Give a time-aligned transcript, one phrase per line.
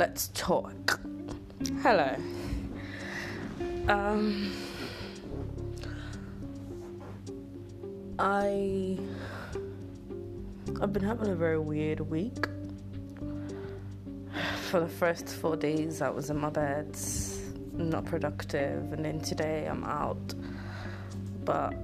[0.00, 0.98] let's talk.
[1.82, 2.16] Hello.
[3.86, 4.50] Um,
[8.18, 8.98] I
[10.80, 12.46] I've been having a very weird week.
[14.70, 16.96] For the first four days, I was in my bed,
[17.74, 20.32] not productive, and then today I'm out.
[21.44, 21.74] But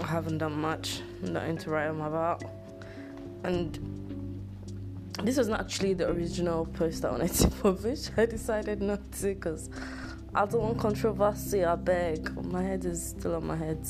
[0.00, 2.44] I haven't done much, nothing to write home about.
[3.42, 3.91] And
[5.20, 8.08] this was not actually the original post I wanted to publish.
[8.16, 9.70] I decided not to because
[10.34, 11.64] I don't want controversy.
[11.64, 12.44] I beg.
[12.44, 13.86] My head is still on my head.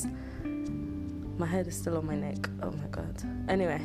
[1.37, 2.49] My head is still on my neck.
[2.61, 3.23] Oh my god.
[3.47, 3.81] Anyway,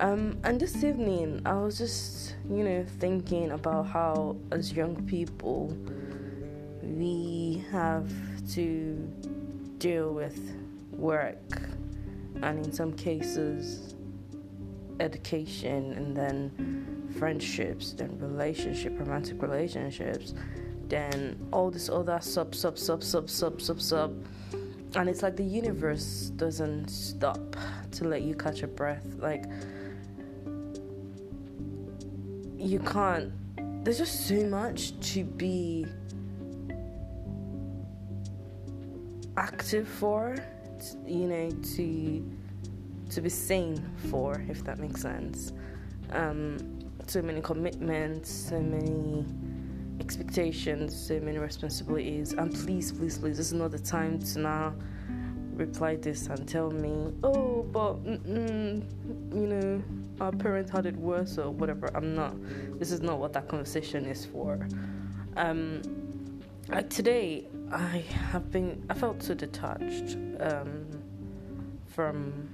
[0.00, 5.76] um, and this evening I was just, you know, thinking about how as young people
[6.82, 8.10] we have
[8.54, 8.94] to
[9.78, 10.56] deal with
[10.92, 11.60] work
[12.42, 13.94] and in some cases
[15.00, 20.34] education and then friendships, then relationship, romantic relationships,
[20.88, 24.26] then all this other sub, sub, sub, sub, sub, sub, sub.
[24.94, 27.56] And it's like the universe doesn't stop
[27.92, 29.06] to let you catch a breath.
[29.18, 29.44] Like,
[32.56, 33.32] you can't,
[33.84, 35.86] there's just so much to be
[39.36, 40.36] active for,
[41.06, 42.30] you know, to
[43.10, 45.52] to be sane for, if that makes sense.
[46.10, 46.58] Um,
[47.06, 49.24] so many commitments, so many
[50.00, 52.32] expectations, so many responsibilities.
[52.32, 54.74] And please, please, please, this is not the time to now
[55.54, 59.82] reply this and tell me, oh, but you know,
[60.20, 61.90] our parents had it worse or whatever.
[61.94, 62.34] I'm not.
[62.78, 64.68] This is not what that conversation is for.
[65.36, 65.82] Um,
[66.68, 68.84] like today, I have been.
[68.88, 70.86] I felt so detached um,
[71.86, 72.48] from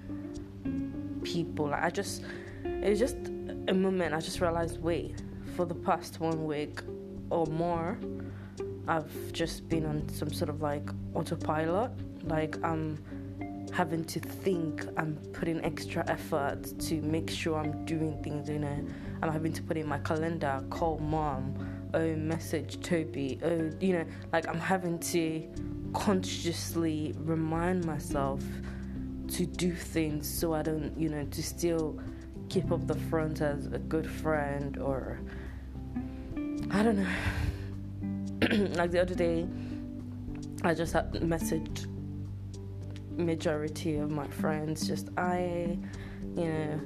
[1.24, 1.68] people.
[1.68, 2.22] Like I just,
[2.64, 3.16] it was just
[3.68, 4.14] a moment.
[4.14, 5.22] I just realized, wait,
[5.56, 6.80] for the past one week
[7.30, 7.98] or more,
[8.86, 11.90] I've just been on some sort of like autopilot.
[12.24, 12.98] Like I'm
[13.72, 14.86] having to think.
[14.96, 18.48] I'm putting extra effort to make sure I'm doing things.
[18.48, 18.86] You know,
[19.22, 21.54] I'm having to put in my calendar, call mom,
[21.94, 25.42] oh message Toby, oh you know, like I'm having to
[25.94, 28.42] consciously remind myself
[29.34, 32.00] to do things so I don't, you know, to still
[32.48, 35.18] keep up the front as a good friend or
[36.70, 38.68] I don't know.
[38.76, 39.48] like the other day,
[40.62, 41.88] I just had messaged
[43.16, 44.86] majority of my friends.
[44.86, 45.78] Just I,
[46.36, 46.80] you know,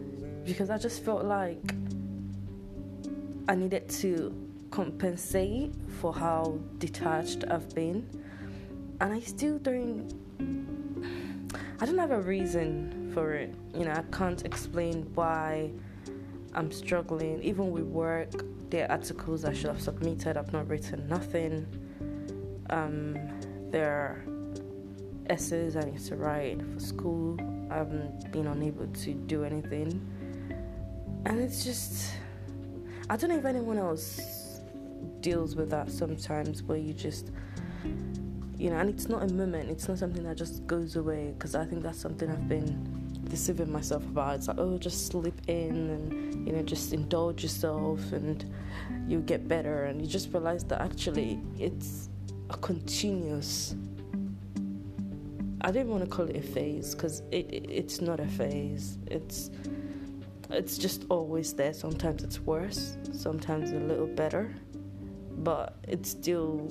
[0.46, 1.74] because I just felt like
[3.46, 4.34] I needed to
[4.70, 8.08] compensate for how detached I've been,
[9.02, 10.12] and I still don't
[11.80, 13.54] I don't have a reason for it.
[13.72, 15.70] You know, I can't explain why
[16.52, 17.40] I'm struggling.
[17.42, 18.32] Even with work,
[18.68, 21.66] there are articles I should have submitted, I've not written nothing.
[22.70, 23.16] Um,
[23.70, 24.24] there are
[25.30, 27.38] essays I need to write for school.
[27.70, 30.04] I haven't been unable to do anything.
[31.26, 32.12] And it's just,
[33.08, 34.60] I don't know if anyone else
[35.20, 37.30] deals with that sometimes where you just
[38.58, 41.54] you know, and it's not a moment, it's not something that just goes away because
[41.54, 44.34] I think that's something I've been deceiving myself about.
[44.34, 48.44] It's like, oh, just slip in and, you know, just indulge yourself and
[49.06, 49.84] you get better.
[49.84, 52.08] And you just realize that actually it's
[52.50, 53.76] a continuous.
[55.60, 58.98] I didn't want to call it a phase because it, it, it's not a phase.
[59.06, 59.50] It's
[60.50, 61.74] it's just always there.
[61.74, 64.54] Sometimes it's worse, sometimes a little better,
[65.38, 66.70] but it's still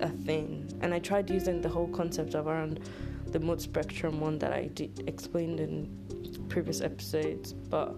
[0.00, 0.68] a thing.
[0.80, 2.80] And I tried using the whole concept of around
[3.26, 7.94] the mood spectrum one that I did explained in previous episodes, but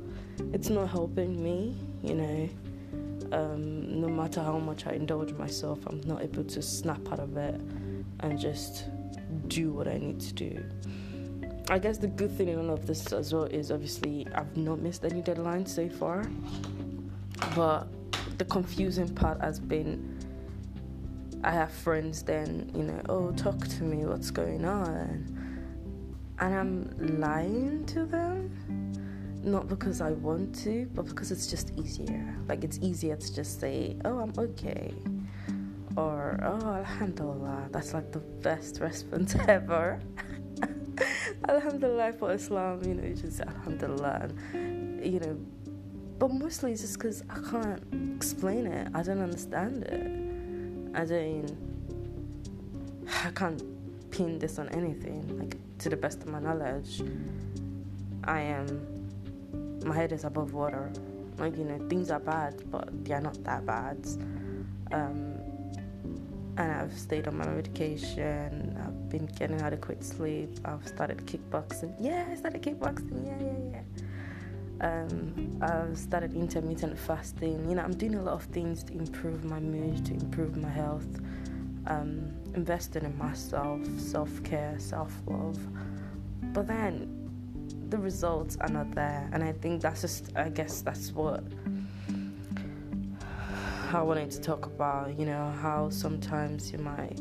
[0.52, 2.48] it's not helping me, you know.
[3.32, 7.36] Um, no matter how much I indulge myself, I'm not able to snap out of
[7.36, 7.60] it
[8.20, 8.86] and just
[9.46, 10.64] do what I need to do.
[11.68, 14.80] I guess the good thing in all of this as well is obviously I've not
[14.80, 16.28] missed any deadlines so far,
[17.54, 17.86] but
[18.38, 20.19] the confusing part has been
[21.42, 25.26] I have friends then, you know, oh, talk to me, what's going on?
[26.38, 28.92] And I'm lying to them,
[29.42, 32.36] not because I want to, but because it's just easier.
[32.46, 34.92] Like, it's easier to just say, oh, I'm okay.
[35.96, 37.68] Or, oh, Alhamdulillah.
[37.72, 40.00] That's like the best response ever.
[41.48, 44.28] Alhamdulillah for Islam, you know, you just Alhamdulillah.
[44.52, 45.38] And, you know,
[46.18, 47.82] but mostly it's just because I can't
[48.14, 50.19] explain it, I don't understand it.
[50.94, 51.56] I don't.
[53.24, 53.62] I can't
[54.10, 55.38] pin this on anything.
[55.38, 57.02] Like to the best of my knowledge,
[58.24, 59.80] I am.
[59.84, 60.92] My head is above water.
[61.38, 63.96] Like, you know, things are bad, but they're not that bad.
[64.92, 65.38] Um,
[66.58, 68.76] and I've stayed on my medication.
[68.84, 70.50] I've been getting adequate sleep.
[70.66, 71.94] I've started kickboxing.
[71.98, 73.24] Yeah, I started kickboxing.
[73.24, 74.04] Yeah, yeah, yeah.
[74.80, 77.68] Um, I've started intermittent fasting.
[77.68, 80.70] You know, I'm doing a lot of things to improve my mood, to improve my
[80.70, 81.06] health,
[81.86, 85.58] um, investing in myself, self care, self love.
[86.54, 87.16] But then
[87.90, 91.42] the results are not there, and I think that's just, I guess, that's what
[93.92, 95.18] I wanted to talk about.
[95.18, 97.20] You know, how sometimes you might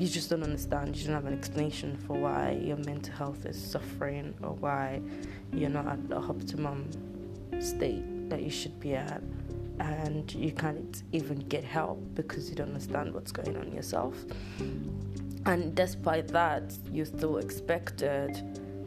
[0.00, 0.96] you just don't understand.
[0.96, 5.02] You don't have an explanation for why your mental health is suffering or why
[5.52, 6.88] you're not at the optimum
[7.58, 9.22] state that you should be at
[9.78, 14.14] and you can't even get help because you don't understand what's going on yourself
[15.46, 18.34] and despite that you're still expected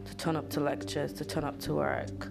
[0.05, 2.29] to turn up to lectures to turn up to work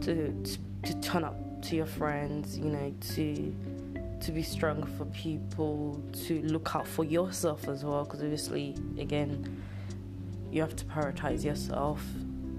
[0.00, 3.54] to to, to turn up to your friends you know to
[4.22, 9.62] to be strong for people to look out for yourself as well because obviously again
[10.50, 12.02] you have to prioritize yourself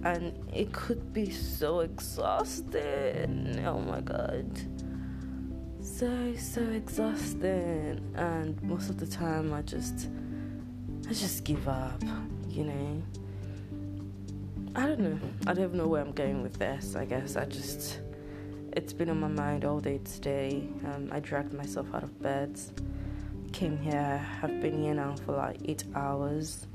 [0.04, 3.64] and it could be so exhausting.
[3.66, 4.46] Oh my god.
[5.82, 10.10] So so exhausting and most of the time I just
[11.08, 12.02] I just give up,
[12.50, 13.02] you know.
[14.76, 15.20] I don't know.
[15.46, 16.96] I don't know where I'm going with this.
[16.96, 18.00] I guess I just
[18.76, 20.68] it's been on my mind all day today.
[20.86, 22.60] Um, I dragged myself out of bed,
[23.52, 24.26] came here.
[24.42, 26.66] I've been here now for like eight hours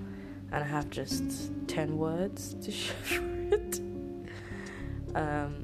[0.52, 3.80] and I have just 10 words to share for it.
[5.14, 5.60] Um,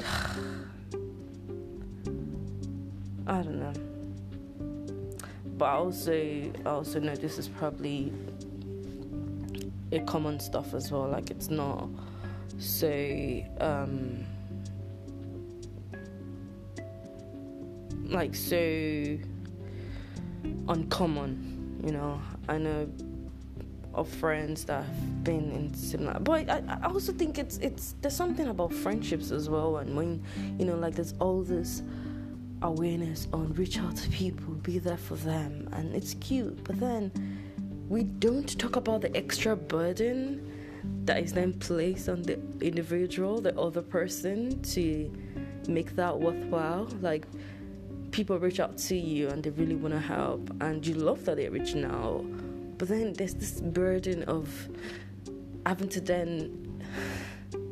[3.28, 3.72] I don't know.
[5.56, 8.12] But I also, I also know this is probably
[9.92, 11.08] a common stuff as well.
[11.08, 11.88] Like it's not
[12.58, 14.24] so um,
[18.08, 19.18] like so
[20.68, 21.56] uncommon
[21.86, 22.88] you know, I know
[23.94, 28.14] of friends that have been in similar but I, I also think it's it's there's
[28.14, 30.22] something about friendships as well and when
[30.58, 31.82] you know like there's all this
[32.60, 37.10] awareness on reach out to people be there for them and it's cute but then
[37.88, 40.46] we don't talk about the extra burden
[41.04, 45.10] that is then placed on the individual the other person to
[45.68, 46.88] make that worthwhile.
[47.00, 47.26] Like
[48.10, 51.36] people reach out to you and they really want to help and you love that
[51.36, 52.24] they're reaching out.
[52.78, 54.68] But then there's this burden of
[55.64, 56.82] having to then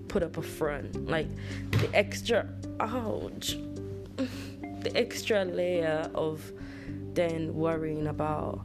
[0.09, 1.07] put up a front.
[1.07, 1.29] Like
[1.73, 2.49] the extra
[2.81, 3.57] ouch.
[4.17, 6.53] The extra layer of
[7.15, 8.61] then worrying about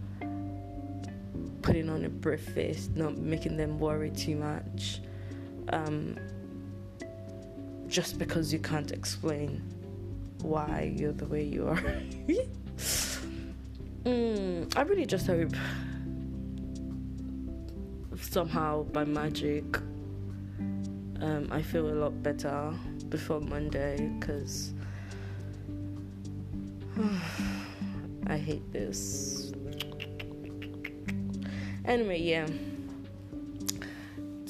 [1.69, 5.01] putting on a brave face not making them worry too much
[5.71, 6.17] um,
[7.87, 9.61] just because you can't explain
[10.41, 11.75] why you're the way you are.
[14.03, 15.53] mm, I really just hope
[18.19, 19.77] somehow by magic
[21.21, 22.73] um, I feel a lot better
[23.09, 24.73] before Monday because
[28.25, 29.38] I hate this.
[31.89, 32.45] Anyway, yeah.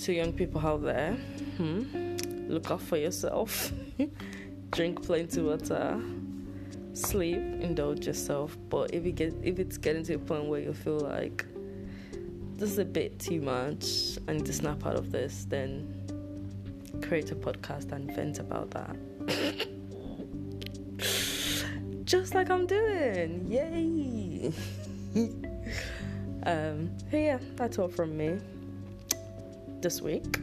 [0.03, 1.13] To young people out there,
[1.55, 2.17] hmm,
[2.49, 3.71] look out for yourself.
[4.71, 6.01] drink plenty of water,
[6.91, 8.57] sleep, indulge yourself.
[8.69, 11.45] But if you get if it's getting to a point where you feel like
[12.57, 15.93] this is a bit too much, I need to snap out of this, then
[17.01, 18.97] create a podcast and vent about that.
[22.03, 23.47] Just like I'm doing.
[23.49, 24.51] Yay!
[26.49, 28.39] um, yeah, that's all from me
[29.81, 30.39] this week.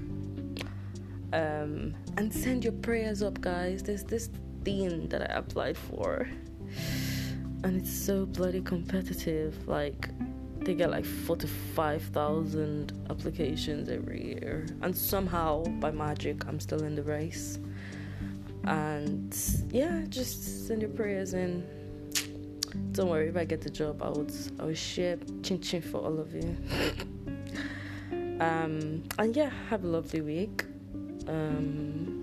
[1.33, 3.83] Um, and send your prayers up, guys.
[3.83, 4.31] There's this
[4.65, 6.29] thing that I applied for,
[7.65, 9.67] and it's so bloody competitive.
[9.67, 10.09] Like,
[10.61, 17.03] they get like 45,000 applications every year, and somehow, by magic, I'm still in the
[17.03, 17.59] race.
[18.65, 19.37] And
[19.71, 21.67] yeah, just send your prayers in.
[22.93, 25.99] Don't worry, if I get the job, I would I would share chin chin for
[25.99, 26.57] all of you.
[28.41, 30.65] um, and yeah, have a lovely week.
[31.29, 32.16] Um,